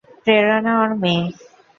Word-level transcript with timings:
প্রেরণা 0.23 0.73
ওর 0.81 0.91
মেয়ে। 1.01 1.23